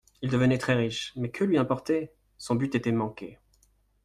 Il 0.23 0.31
devenait 0.31 0.57
très 0.57 0.73
riche, 0.73 1.13
mais 1.15 1.29
que 1.29 1.43
lui 1.43 1.59
importait? 1.59 2.11
son 2.39 2.55
but 2.55 2.73
était 2.73 2.91
manqué. 2.91 3.37